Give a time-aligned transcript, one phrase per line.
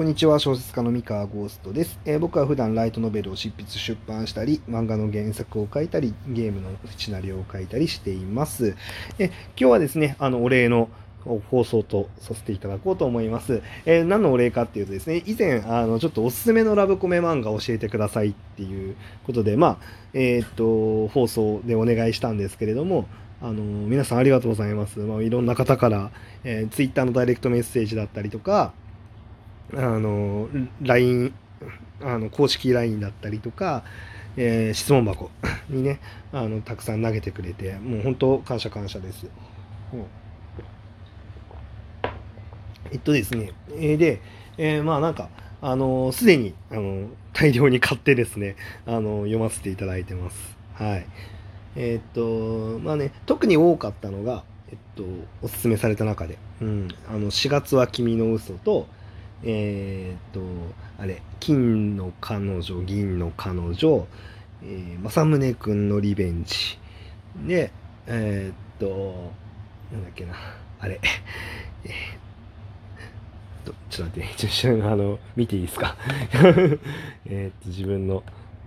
[0.00, 8.76] こんにちは、小説家の三河ゴーストです、えー、僕は普段ライトノベルを執筆出版したり、漫画の原作を書いたり、ゲームのシナリオを書いたりしています。
[9.18, 10.88] え今日はですね、あの、お礼の
[11.50, 13.60] 放送とさせていただこうと思います。
[13.84, 18.96] えー、何のお礼かっていうとですね、以前、あの、ちょっとおすすめのラブコメ漫画を教えてくださいっていう
[19.26, 19.78] ことで、まあ、
[20.14, 23.06] えー、っと、放送でお願いしたんですけれども、
[23.42, 24.98] あの皆さんありがとうございます。
[25.00, 26.10] まあ、いろんな方から、
[26.44, 28.72] えー、Twitter のダイレクトメッセージだったりとか、
[29.74, 30.48] あの
[30.82, 31.34] LINE
[32.02, 33.84] あの公式 LINE だったりとか、
[34.36, 35.30] えー、質問箱
[35.68, 36.00] にね
[36.32, 39.26] あのたくさん投げてくれてもう本当感謝感謝です。
[39.92, 40.04] うん、
[42.92, 44.20] えっとですね、えー、で、
[44.56, 45.28] えー、まあなんか
[45.62, 48.56] あのすでにあの大量に買ってですね
[48.86, 50.56] あの読ませていただいてます。
[50.74, 51.06] はい。
[51.76, 55.04] えっとまあね特に多かったのがえっと
[55.42, 58.86] おすすめされた中で、うん、あの4月は君の嘘と
[59.42, 60.40] えー、っと、
[60.98, 64.06] あれ、金の彼女、銀の彼女、
[64.62, 66.78] えー、正宗くんのリベンジ。
[67.46, 67.72] で、
[68.06, 69.32] えー、っと、
[69.92, 70.34] なんだっけな、
[70.78, 71.00] あれ、
[71.84, 75.96] えー、と、ちょっと待って、ちょっとあの、見ていいですか？
[77.26, 78.22] えっと、自分の、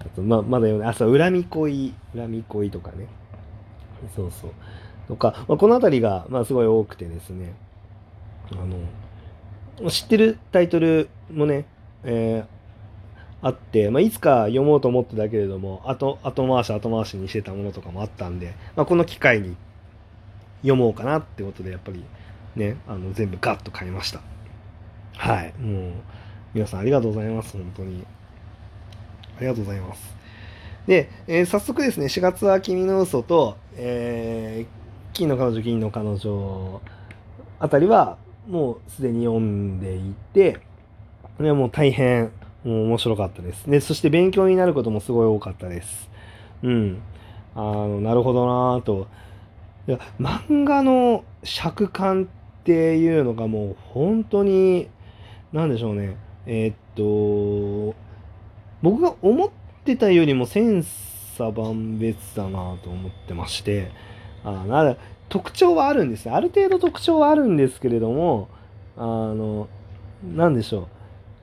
[0.00, 3.06] あと、ま、まだ読んで、あ、そう、恨み恋、恨み恋とかね。
[4.14, 4.50] そうそう。
[5.08, 7.54] とか、まあ、この辺りが、まあ、すごい多くてですね、
[8.52, 8.76] あの、
[9.90, 11.66] 知ってるタイトルもね、
[12.04, 19.56] えー、あって、まあ、いつか読もうと思ってたけれども後後回し後回しにしてたものとかもあったんで、まあ、この機会に
[20.62, 22.04] 読もうかなってことでやっぱり
[22.56, 24.20] ねあの全部ガッと買いました。
[25.16, 25.54] はい。
[25.60, 25.92] もう
[26.54, 27.52] 皆さんありがとうございます。
[27.52, 28.04] 本当に。
[29.36, 30.16] ありがとうございます。
[30.86, 36.80] で、えー、早速ですね4月は君の嘘と、えー、金の彼女銀の彼女
[37.58, 40.60] あたりはもうすでに読んでいて、
[41.38, 42.30] ね、もう大変
[42.64, 43.70] もう面白かったです。
[43.70, 46.10] で、そして勉強になることもすごい多かったです。
[46.62, 47.02] うん。
[47.54, 49.06] あの、なるほどなぁと。
[49.86, 52.26] いや、漫画の尺感っ
[52.64, 54.88] ていうのがもう本当に、
[55.52, 56.16] なんでしょうね。
[56.46, 57.94] えー、っと、
[58.82, 59.50] 僕が思っ
[59.84, 63.92] てたよりも千差万別だなと思ってまして、
[64.44, 64.96] あな
[65.28, 68.48] 特徴はあるんですある程度特徴はあるんですけれども、
[68.96, 69.68] あの、
[70.34, 70.86] なんでしょう。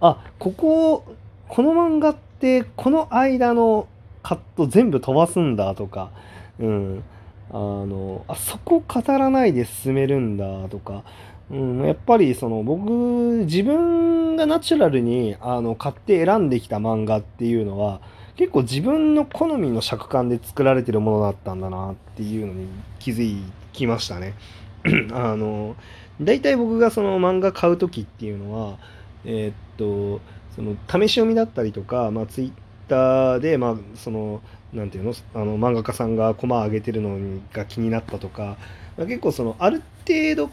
[0.00, 1.04] あ、ここ、
[1.48, 3.88] この漫画ってこの間の
[4.22, 6.10] カット全部飛ばすんだとか、
[6.58, 7.04] うん。
[7.52, 11.02] あの、あそこ語らないで進めるんだとか、
[11.50, 18.00] うん、やっぱりその僕自分がナチュラルにあの買って選んできた漫画っていうのは
[18.36, 22.66] 結構自分の好みの尺感で作られてるものだったんだなっていうのに
[22.98, 23.42] 気づ
[23.72, 24.34] きましたね。
[25.12, 25.74] あの
[26.20, 28.76] 大体僕がその漫画買う時っていうのは
[29.24, 30.20] えー、っと
[30.54, 32.52] その試し読みだったりとか、まあ、ツイッ
[32.88, 34.42] ターで、まあ、その
[34.74, 37.18] なんていうのあの漫画家さんがコマ上げてるの
[37.52, 38.58] が気になったとか、
[38.98, 40.50] まあ、結構そのある程度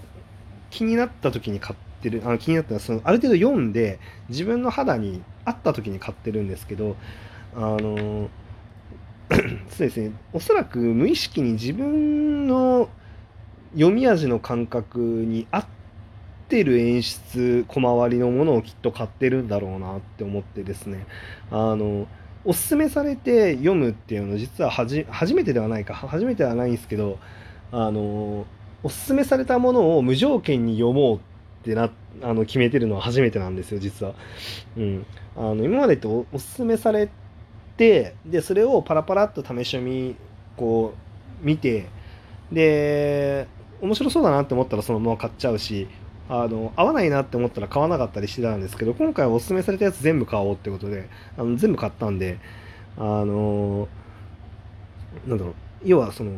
[0.69, 3.99] 気になった時に買ってるあの気になったのはそのある程度読んで
[4.29, 6.95] 自分の肌に合った時に買ってるんですけど
[7.55, 8.29] あの
[9.69, 10.11] そうですね。
[10.33, 12.89] おそらく無意識に自分の
[13.73, 15.65] 読み味の感覚に合っ
[16.47, 21.05] てる演出小回りのものをきっと買ってるんだろうなって思ってですね。
[21.51, 22.07] あの
[22.45, 25.93] おすすめされて読むっていうの実は初めてではないか。
[25.93, 27.19] 初めてではないんですけど
[27.71, 28.45] あの
[28.83, 31.19] おすすめされたものを無条件に読もうっ
[31.63, 31.89] てな
[32.21, 34.13] あの決めてるのは初めてなんですよ実は。
[34.77, 35.05] うん、
[35.35, 37.26] あの今までっておすすめされて
[37.77, 40.15] でそれをパラパラっと試し読み
[40.55, 40.93] こ
[41.43, 41.87] う見て
[42.51, 43.47] で
[43.81, 45.87] 面白そうだなって思ったらそのまま買っちゃうし
[46.29, 52.39] あの合わないなって思ったら買わなかったりしてたんですけど今回おすすめされたやつ全部買おうってことであの全部買ったんで
[52.97, 53.87] あの
[55.25, 55.53] なんだろう
[55.85, 56.31] 要はその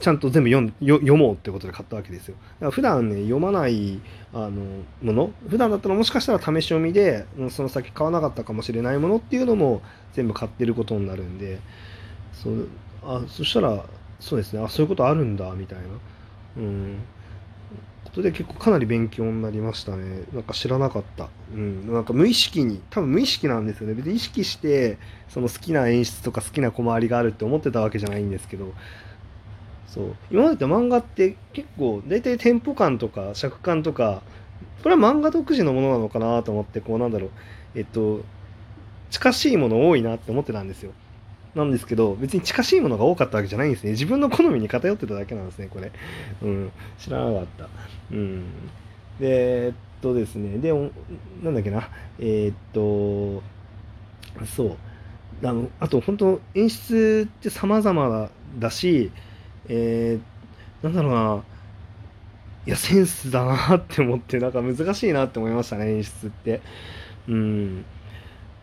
[0.00, 2.36] ちゃんと全部読ん読もうってことで買ったわけですよ。
[2.70, 4.00] 普段ね読まない
[4.32, 11.60] あのもの普段だったらもしかしたら試し読みでその先買わなかったかもしれないものっていうのも全部買ってることになるんで
[12.32, 12.50] そ
[13.02, 13.84] あそしたら
[14.20, 15.84] そうですねあそういうことあるんだみたいな。
[16.58, 16.98] うん。
[18.08, 20.24] ことで結構かなり勉強になりましたね。
[20.32, 21.28] なんか知らなかった。
[21.54, 21.92] うん。
[21.92, 23.94] なんか無意識に、多分無意識なんですよね。
[23.94, 24.98] 別に意識して、
[25.28, 28.72] その好きな演出とか好きな小回りがあるって思ってたわけじゃないんですけど、
[29.88, 30.16] そう。
[30.30, 34.22] 今までって漫画って結構、大体テンポ感とか尺感とか、
[34.82, 37.30] これは漫画独自のものなのかなと思って、こうなんだろう。
[37.74, 38.22] えっと、
[39.10, 40.92] 近しいもの多いなって思ってたんですよ。
[41.54, 43.92] なんですけど、別に近しいものが多かったわけじゃないんですね。
[43.92, 45.90] 自分の好みに偏ってただけなんですね、これ。
[46.42, 47.68] うん、知らなかった。
[48.12, 48.44] うん。
[49.18, 50.72] でえっ、とですね、で、
[51.42, 51.88] なんだっけな、
[52.18, 53.42] えー、っと、
[54.46, 54.76] そう、
[55.42, 59.10] あのあと本当演出って様々だし、
[59.68, 61.42] えー、なんだろうな、
[62.66, 66.60] いや、センスだなって思って、なんか難しいなって思いましたね、演出って。
[67.28, 67.84] うん。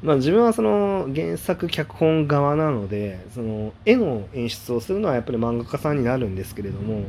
[0.04, 7.04] まあ自分はその原作脚本側なので、その絵の演出をするのはやっぱり漫画家さんになるんですけれども、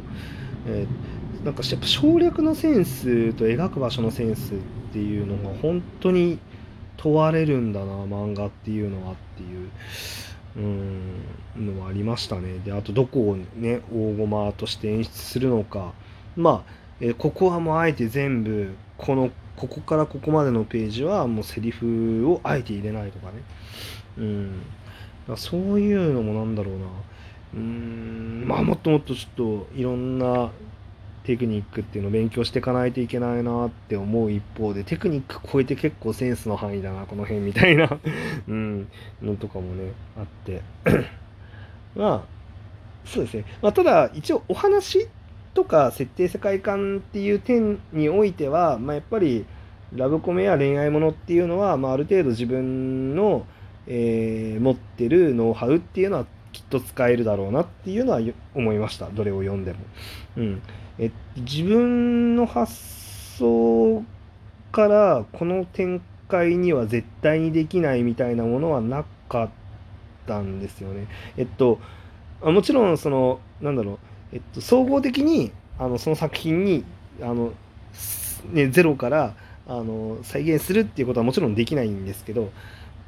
[0.66, 4.56] えー、なんかやっぱ省略のセンスと描く場所のセンスっ
[4.92, 6.38] ていうのが本当に
[6.96, 9.68] 問われるんだな、漫画っていうのはっていう。
[10.56, 12.58] うんのもありましたね。
[12.64, 15.92] で、あとどこをね、大駒として演出するのか。
[16.36, 23.42] まあ、え、ここはもうあえて全部、この、ここからここまでのページはもうセリフをあえて入れないとかね。
[24.18, 24.62] うん。
[25.36, 26.86] そういうのもなんだろうな。
[27.54, 30.50] うん、まあもっともっとちょっといろんな
[31.26, 37.98] テクニックっていうのを勉強していかないといけないなって思う一方で、テクニック超えて結構センスの範囲だな、この辺みたいな。
[38.46, 38.86] うん、
[39.20, 40.62] のとかもね、あって。
[41.96, 42.24] まあ、
[43.04, 43.44] そうですね。
[43.60, 45.08] まあ、ただ、一応お話
[45.52, 49.46] とか設定世界観っていう点においては、まあ、やっぱり
[49.92, 53.46] ラブコメや恋愛ものっていうのは、まあ、ある程度自分の、
[53.88, 56.26] えー、持ってるノウハウっていうのは
[56.56, 58.20] きっと使えるだろうなっていうのは
[58.54, 59.10] 思いました。
[59.10, 59.78] どれを読んでも。
[60.38, 60.62] うん。
[60.98, 62.72] え自分の発
[63.38, 64.02] 想
[64.72, 69.50] からこの展開には絶対にできないみたいなものはなかっ
[70.26, 71.08] たんですよね。
[71.36, 71.78] えっと
[72.40, 73.98] もちろんそのなんだろう、
[74.32, 76.84] えっと、総合的にあのその作品に
[77.20, 77.52] あの、
[78.50, 79.34] ね、ゼロから
[79.66, 82.50] あの再現するっていうことはもちろんできないんですけど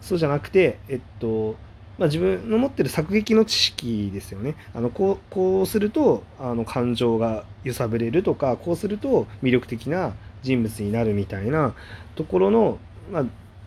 [0.03, 1.56] そうじゃなくてえっと
[1.99, 4.55] まあ、自分の持ってる作劇の知識ですよね。
[4.73, 11.75] あのこうこうするとあの感情が揺さぶれるとかこうすると魅力的な人物になるみたいな
[12.15, 12.79] ところの、
[13.11, 13.25] まあ、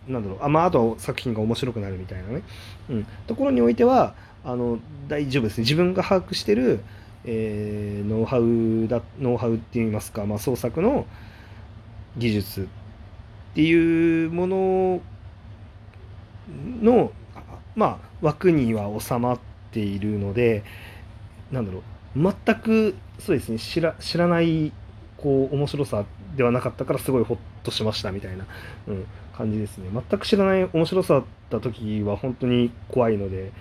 [0.07, 0.37] なんだろう。
[0.41, 2.41] あ,、まあ、あとは作品が面白くなるみたいなね、
[2.89, 4.79] うん、ところにおいてはあの
[5.09, 5.63] 大丈夫ですね。
[5.63, 6.79] 自分が把握してる、
[7.25, 11.05] えー、ノウハウだノウハウっていいますか、まあ、創作の
[12.17, 12.65] 技術っ
[13.55, 15.01] ていうもの
[16.81, 17.11] の
[17.75, 19.39] まあ枠には収まっ
[19.71, 20.63] ているので
[21.51, 21.83] なんだろう。
[22.15, 24.73] 全くそうですね知ら知らない
[25.17, 28.45] こう面白さではなかったからすごいホッとしましたみたいな、
[28.87, 29.89] うん、感じですね。
[29.91, 33.51] 全く知らない面白さだった時は本当に怖いので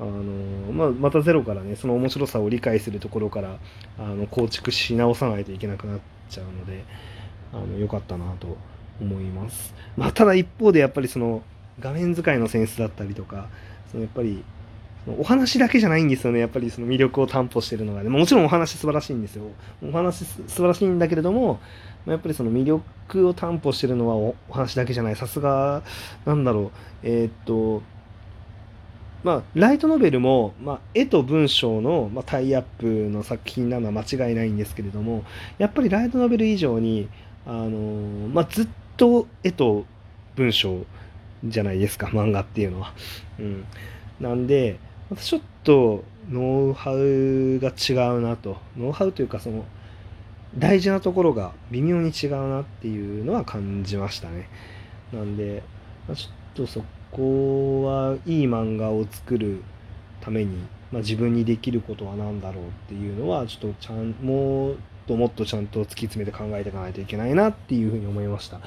[0.00, 3.58] あのまあ、またゼロからねその面白さを理解するところから
[3.96, 6.84] あの構築し直さないといけなくなっちゃうので
[7.52, 8.56] あのよかったなと
[9.00, 11.42] 思います、まあ、ただ一方でやっぱりその
[11.80, 13.48] 画面使いのセンスだったりとか
[13.90, 14.44] そのやっぱり
[15.06, 16.40] お話だけじゃないんですよね。
[16.40, 19.44] やっぱりその魅力を担保してるのが、ね、もちろんお話素晴らしいんですよ。
[19.86, 21.60] お話素晴らしいんだけれども
[22.06, 25.16] やっぱりその魅力を担保してるのはお話だけじゃない。
[25.16, 25.82] さすが
[26.24, 26.70] なんだろう。
[27.02, 27.82] えー、っと
[29.24, 35.24] まあ、ライトノベルも、まあ、絵と文章の、まあ、タイアップの作品なのは間違いないんですけれども
[35.56, 37.08] やっぱりライトノベル以上に、
[37.46, 38.68] あのまあ、ずっ
[38.98, 39.86] と絵と
[40.36, 40.84] 文章
[41.44, 42.92] じゃないですか漫画っていうのは。
[43.38, 43.64] うん、
[44.20, 44.78] なんで
[45.20, 49.64] ちょっとノウハウが違うなとノウハウというかその
[50.56, 54.48] 大事なところが微妙に違うなっていうのは感じましたね。
[55.12, 55.62] なんで
[56.08, 59.62] まちょっとそこはいい漫画を作る
[60.20, 60.56] ために、
[60.90, 64.74] まあ、自分にできることは何だろうっていうのはちょっとちゃんもっ
[65.06, 68.60] ともっとちゃんと突き詰めて考えていかないといけないなっていうふうに思いました。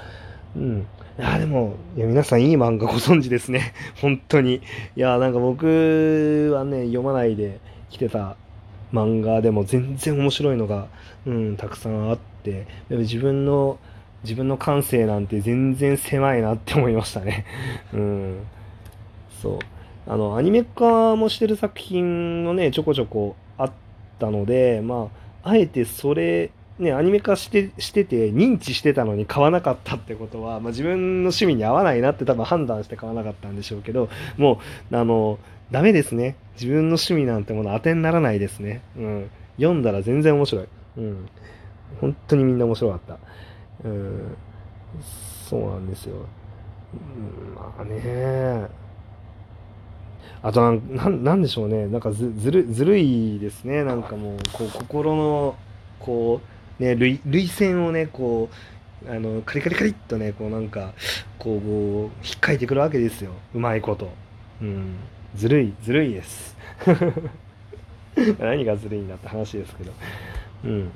[0.57, 0.87] うん。
[1.19, 3.73] いや、でも、いや、皆さんいい漫画ご存知ですね。
[4.01, 4.55] 本当に。
[4.55, 4.61] い
[4.95, 7.59] や、なんか僕はね、読まないで
[7.89, 8.35] 来てた
[8.91, 10.87] 漫画でも全然面白いのが、
[11.25, 13.77] うん、たくさんあって、でも自分の、
[14.23, 17.45] 自分の感性なんて全然狭いなって思いましたね。
[17.93, 18.39] うん。
[19.41, 19.59] そう。
[20.07, 23.71] あの、アニメ化もしてる作品のね、ちょこちょこあっ
[24.19, 25.09] たので、ま
[25.43, 26.49] あ、あえてそれ
[26.79, 34.59] ね、アニメ化してしてて認知してたのに買わなかったってことは、まあ、自分の趣味に合わないなって多分判断して買わなかったんでしょうけども
[34.91, 35.39] うあの
[35.71, 36.35] ダメですね。
[36.53, 40.67] 自分の趣味なんてもの当てにならないですね、うん、読んだら全然面白い、
[40.97, 41.29] うん、
[42.01, 43.17] 本当にみんな面白かった、
[43.83, 44.37] うん、
[45.49, 46.15] そうなんですよ、
[46.93, 48.67] うん、まあね。
[50.41, 51.87] あとなん、なんでしょうね。
[51.87, 53.83] なんかずずるずるいですね。
[53.83, 55.55] なんかもう、こう、心の、
[55.99, 58.49] こう、ね、涙腺をね、こ
[59.05, 60.93] う、あの、カリカリカリっとね、こうなんか、
[61.37, 63.31] こう、引っかいてくるわけですよ。
[63.53, 64.09] うまいこと。
[64.61, 64.95] うん。
[65.35, 66.57] ずるい、ずるいです。
[68.39, 69.91] 何がずるいんだって話ですけど。
[70.65, 70.91] うん。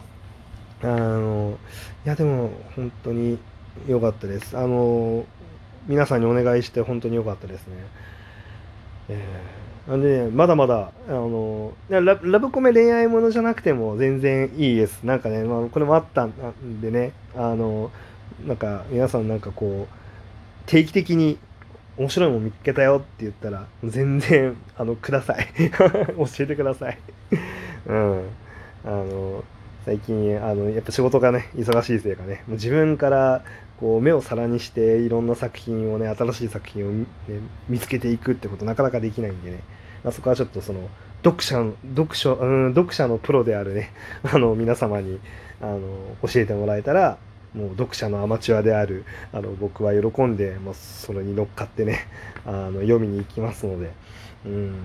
[0.84, 1.58] あの、
[2.06, 3.38] いやでも、本当に、
[3.88, 5.26] 良かったですあの
[5.88, 7.76] 皆さんにお願いして本当に良かったですね
[9.10, 9.18] えー、
[9.88, 15.04] なんでねまだまだあのララブコメ恋愛ものじゃなくても全然いいです。
[15.04, 17.14] なんかね、まあ、これもあったんでね。
[17.36, 17.92] あの
[18.46, 21.38] なんか皆さんなんかこう定期的に
[21.98, 25.48] 面白いもん見つけたよって言ったら全然あのください。
[25.72, 26.98] 教えてください。
[27.88, 28.24] うん。
[28.86, 29.44] あの
[29.86, 32.44] 最近あのやっぱ仕事がね忙しいせいかね。
[32.48, 33.44] もう自分から
[33.82, 37.06] こう目を皿にしていろんな作品をね新しい作品を、ね、
[37.68, 39.64] 見つけていくってことなかなかできないんでね、
[40.04, 40.88] まあ、そこはちょっとその
[41.24, 43.92] 読者の読書、うん、読者のプロであるね。
[44.24, 45.20] あの皆様に
[45.60, 45.80] あの
[46.28, 47.18] 教えてもらえたら
[47.56, 52.08] もう読者のアマチュアであるあの僕は喜んで、まあ、それに乗っかってね
[52.46, 53.92] あの読みに行きますので、
[54.46, 54.76] うん、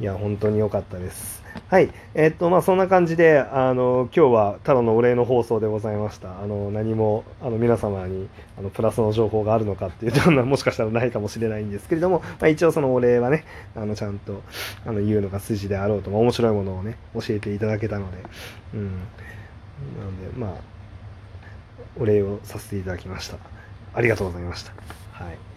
[0.00, 1.44] いや本当に良かったです。
[1.68, 1.92] はい。
[2.14, 6.40] えー、っと、まあ、そんな感じで、あの、今日はただのお礼の放送でございました。
[6.40, 13.44] あの、何も、あの、皆様に、あの、プラスの情報があるのかっていうと、 もしかしたらないかもしれないんですけれども、まあ、一応そのお礼はね、
[13.76, 14.42] あの、ちゃんと、
[14.84, 18.18] あの、言うのが筋であろうと、まあ、面白いものをね、教えていただけたので、
[18.74, 18.84] うん。
[18.86, 20.50] なので、まあ、
[22.00, 23.36] お礼をさせていただきました。
[23.94, 24.72] ありがとうございました。
[25.12, 25.53] はい。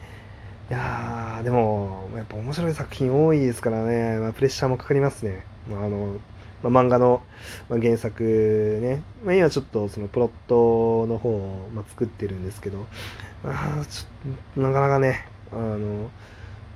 [0.70, 5.46] いやー、でも、やっぱ面白い作品多いですからね、まあ、プレッシャーもかかりますね。
[5.70, 6.18] まあ、あの、
[6.62, 7.22] まあ、漫画の、
[7.70, 12.86] ま原作ね、まあ、今ちょっとそのプロットの方を、ま作ってるんですけど、
[13.46, 16.10] あちょなかなかね、あの、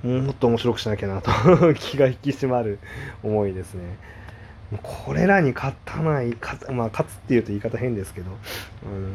[0.04, 1.30] もっと面白くしなきゃなと。
[1.74, 2.78] 気が引き締まる
[3.22, 3.98] 思いですね。
[4.82, 8.30] これらに勝たない、勝まあ、勝つっていうと言い方変ですけど、
[8.86, 9.12] うん。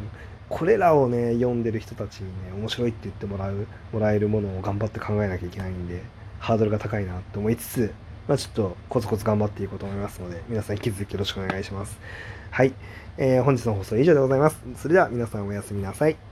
[0.50, 6.02] これらをね読んでる人たちにね面白いって言ってもらうもらえるものを頑張って考えなきゃいけないんで
[6.40, 7.94] ハードルが高いなと思いつつ、
[8.28, 12.00] まあ、ちょっとコツコツ頑張っていこうと思いますので皆さん引き続きよろしくお願いします。
[12.52, 12.74] はい、
[13.18, 14.58] えー、本日の放送は以上でございます。
[14.76, 16.27] それでは皆さんおやすみなさい。